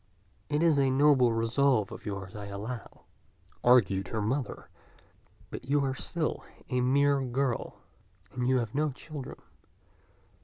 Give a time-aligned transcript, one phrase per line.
[0.49, 3.03] "It is a noble resolve of yours, I allow,"
[3.63, 4.67] argued her mother;
[5.51, 7.77] "but you are still a mere girl,
[8.31, 9.35] and you have no children.